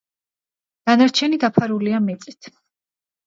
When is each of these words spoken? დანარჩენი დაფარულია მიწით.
დანარჩენი 0.89 1.39
დაფარულია 1.45 1.99
მიწით. 2.07 2.51